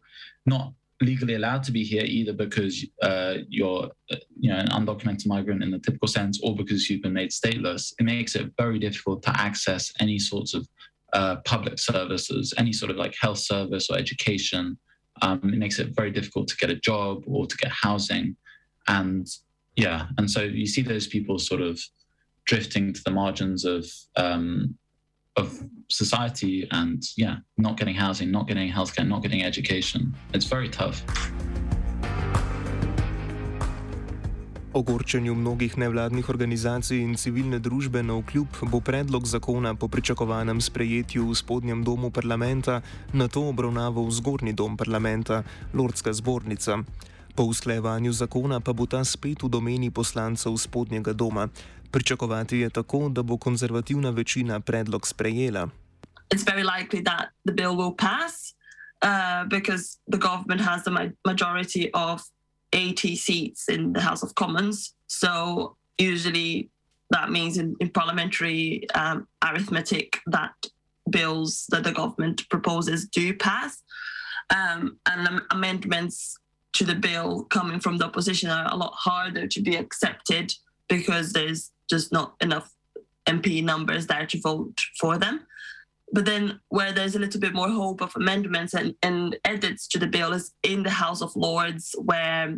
not 0.46 0.72
legally 1.00 1.34
allowed 1.34 1.62
to 1.62 1.72
be 1.72 1.82
here 1.82 2.04
either 2.04 2.32
because 2.32 2.86
uh, 3.02 3.34
you're 3.48 3.90
uh, 4.10 4.16
you 4.38 4.50
know 4.50 4.58
an 4.58 4.68
undocumented 4.68 5.26
migrant 5.26 5.62
in 5.62 5.70
the 5.70 5.78
typical 5.78 6.08
sense 6.08 6.40
or 6.42 6.54
because 6.54 6.88
you've 6.88 7.02
been 7.02 7.12
made 7.12 7.30
stateless 7.30 7.92
it 7.98 8.04
makes 8.04 8.34
it 8.36 8.52
very 8.56 8.78
difficult 8.78 9.22
to 9.22 9.32
access 9.40 9.92
any 10.00 10.18
sorts 10.18 10.54
of 10.54 10.66
uh, 11.12 11.36
public 11.44 11.78
services 11.78 12.54
any 12.58 12.72
sort 12.72 12.90
of 12.90 12.96
like 12.96 13.14
health 13.20 13.38
service 13.38 13.88
or 13.90 13.98
education. 13.98 14.78
Um, 15.22 15.40
it 15.44 15.58
makes 15.58 15.78
it 15.78 15.94
very 15.94 16.10
difficult 16.10 16.48
to 16.48 16.56
get 16.56 16.70
a 16.70 16.74
job 16.74 17.22
or 17.26 17.46
to 17.46 17.56
get 17.56 17.70
housing. 17.70 18.36
And 18.88 19.26
yeah 19.76 20.06
and 20.18 20.30
so 20.30 20.42
you 20.42 20.66
see 20.66 20.82
those 20.82 21.06
people 21.06 21.38
sort 21.38 21.60
of 21.60 21.80
drifting 22.46 22.92
to 22.92 23.02
the 23.04 23.10
margins 23.10 23.64
of 23.64 23.86
um, 24.16 24.76
of 25.36 25.48
society 25.88 26.66
and 26.70 27.02
yeah, 27.16 27.36
not 27.56 27.78
getting 27.78 27.96
housing, 27.96 28.30
not 28.30 28.46
getting 28.48 28.72
healthcare, 28.72 29.06
not 29.06 29.22
getting 29.22 29.42
education. 29.44 30.14
It's 30.32 30.46
very 30.46 30.68
tough. 30.68 31.02
Ogorčenju 34.74 35.34
mnogih 35.34 35.78
nevladnih 35.78 36.28
organizacij 36.28 36.98
in 36.98 37.14
civilne 37.14 37.58
družbe 37.58 38.02
na 38.02 38.16
vkljub 38.18 38.46
bo 38.70 38.80
predlog 38.80 39.26
zakona 39.26 39.74
po 39.74 39.88
pričakovanem 39.88 40.60
sprejetju 40.60 41.28
v 41.30 41.34
spodnjem 41.34 41.84
domu 41.84 42.10
parlamenta 42.10 42.80
na 43.12 43.28
to 43.28 43.48
obravnaval 43.48 44.10
zgornji 44.10 44.52
dom 44.52 44.76
parlamenta, 44.76 45.42
Lordska 45.74 46.12
zbornica. 46.12 46.78
Po 47.34 47.42
usklajevanju 47.42 48.12
zakona 48.12 48.60
pa 48.60 48.72
bo 48.72 48.86
ta 48.86 49.04
spet 49.04 49.42
v 49.42 49.48
domeni 49.48 49.90
poslancev 49.90 50.56
spodnjega 50.58 51.12
doma. 51.12 51.48
Pričakovati 51.94 52.58
je 52.58 52.70
tako, 52.70 53.08
da 53.08 53.22
bo 53.22 53.36
konzervativna 53.36 54.10
večina 54.10 54.60
predlog 54.60 55.06
sprejela. 55.06 55.68
It's 56.34 56.44
very 56.44 56.64
likely 56.64 57.04
that 57.04 57.28
the 57.46 57.52
bill 57.52 57.76
will 57.76 57.96
pass 57.96 58.54
uh, 59.04 59.48
because 59.48 59.84
the 60.12 60.18
government 60.18 60.60
has 60.60 60.82
the 60.84 60.90
ma 60.90 61.00
majority 61.24 61.90
of 61.94 62.20
80 62.72 63.16
seats 63.16 63.68
in 63.68 63.92
the 63.92 64.00
House 64.00 64.26
of 64.26 64.32
Commons. 64.34 64.76
So 65.06 65.28
usually 65.98 66.68
that 67.10 67.30
means 67.30 67.56
in, 67.58 67.76
in 67.80 67.88
parliamentary 67.90 68.90
um, 68.94 69.26
arithmetic 69.48 70.18
that 70.26 70.54
bills 71.10 71.66
that 71.68 71.84
the 71.84 71.92
government 71.92 72.48
proposes 72.48 73.08
do 73.08 73.34
pass. 73.34 73.82
Um, 74.50 74.98
and 75.06 75.28
um, 75.28 75.40
amendments 75.50 76.36
to 76.72 76.84
the 76.84 76.94
bill 76.94 77.44
coming 77.44 77.80
from 77.80 77.98
the 77.98 78.04
opposition 78.04 78.50
are 78.50 78.66
a 78.72 78.76
lot 78.76 78.94
harder 78.96 79.46
to 79.46 79.62
be 79.62 79.76
accepted 79.76 80.52
because 80.88 81.32
there's 81.32 81.70
just 81.88 82.12
not 82.12 82.34
enough 82.40 82.70
MP 83.26 83.62
numbers 83.64 84.06
there 84.06 84.26
to 84.26 84.40
vote 84.40 84.80
for 84.98 85.18
them. 85.18 85.46
But 86.12 86.26
then, 86.26 86.60
where 86.68 86.92
there's 86.92 87.16
a 87.16 87.18
little 87.18 87.40
bit 87.40 87.54
more 87.54 87.68
hope 87.68 88.00
of 88.00 88.14
amendments 88.14 88.74
and, 88.74 88.94
and 89.02 89.36
edits 89.44 89.88
to 89.88 89.98
the 89.98 90.06
bill 90.06 90.32
is 90.32 90.52
in 90.62 90.82
the 90.82 90.90
House 90.90 91.22
of 91.22 91.34
Lords, 91.34 91.94
where 91.98 92.56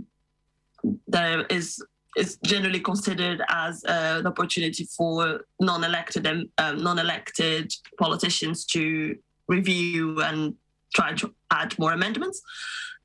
there 1.06 1.42
is 1.46 1.82
is 2.16 2.38
generally 2.44 2.80
considered 2.80 3.42
as 3.48 3.84
uh, 3.84 4.16
an 4.20 4.26
opportunity 4.26 4.84
for 4.84 5.44
non-elected 5.60 6.26
and 6.26 6.48
um, 6.56 6.82
non-elected 6.82 7.70
politicians 7.98 8.64
to 8.64 9.14
review 9.48 10.22
and 10.22 10.54
try 10.94 11.12
to 11.12 11.34
add 11.50 11.78
more 11.78 11.92
amendments 11.92 12.40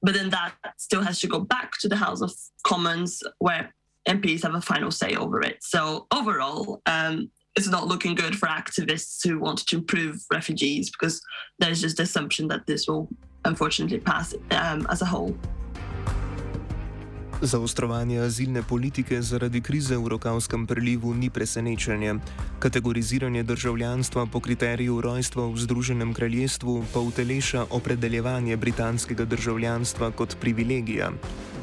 but 0.01 0.13
then 0.13 0.29
that 0.29 0.53
still 0.77 1.01
has 1.01 1.19
to 1.19 1.27
go 1.27 1.39
back 1.39 1.73
to 1.79 1.87
the 1.87 1.95
House 1.95 2.21
of 2.21 2.33
Commons 2.63 3.21
where 3.39 3.73
MPs 4.07 4.43
have 4.43 4.55
a 4.55 4.61
final 4.61 4.91
say 4.91 5.15
over 5.15 5.41
it. 5.41 5.57
So 5.61 6.07
overall, 6.11 6.81
um, 6.85 7.29
it's 7.55 7.67
not 7.67 7.87
looking 7.87 8.15
good 8.15 8.37
for 8.37 8.47
activists 8.47 9.23
who 9.23 9.39
want 9.39 9.65
to 9.67 9.75
improve 9.75 10.15
refugees 10.31 10.89
because 10.89 11.21
there's 11.59 11.81
just 11.81 11.97
the 11.97 12.03
assumption 12.03 12.47
that 12.47 12.65
this 12.65 12.87
will 12.87 13.09
unfortunately 13.45 13.99
pass 13.99 14.33
um, 14.51 14.87
as 14.89 15.01
a 15.01 15.05
whole. 15.05 15.35
Zaostrovanje 17.41 18.19
azilne 18.21 18.61
politike 18.63 19.21
zaradi 19.21 19.61
krize 19.61 19.97
v 19.97 20.07
Rokavskem 20.07 20.67
prelivu 20.67 21.13
ni 21.13 21.29
presenečenje. 21.29 22.15
Kategoriziranje 22.59 23.43
državljanstva 23.43 24.25
po 24.25 24.39
kriteriju 24.39 25.01
rojstva 25.01 25.47
v 25.49 25.57
Združenem 25.57 26.13
kraljestvu 26.13 26.85
pa 26.93 26.99
uteleša 26.99 27.65
opredeljevanje 27.69 28.57
britanskega 28.57 29.25
državljanstva 29.25 30.11
kot 30.11 30.37
privilegija. 30.37 31.11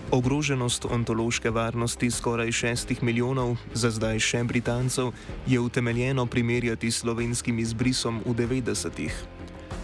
Ogroženost 0.08 0.84
ontološke 0.88 1.50
varnosti 1.50 2.10
skoraj 2.10 2.52
šestih 2.52 3.02
milijonov, 3.02 3.58
za 3.76 3.90
zdaj 3.92 4.16
še 4.24 4.40
Britancev, 4.48 5.12
je 5.46 5.60
utemeljeno 5.60 6.24
primerjati 6.26 6.88
s 6.90 7.04
slovenskim 7.04 7.58
izbrisom 7.60 8.22
v 8.24 8.32
90-ih. 8.32 9.12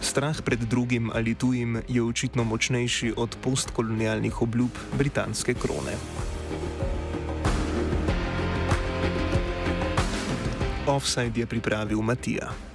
Strah 0.01 0.41
pred 0.41 0.65
drugim 0.65 1.11
ali 1.13 1.35
tujim 1.35 1.83
je 1.89 2.03
očitno 2.03 2.45
močnejši 2.45 3.13
od 3.17 3.37
postkolonialnih 3.45 4.43
obljub 4.43 4.73
britanske 4.97 5.55
krone. 5.55 5.93
Offside 10.89 11.41
je 11.41 11.47
pripravil 11.47 12.01
Matija. 12.01 12.74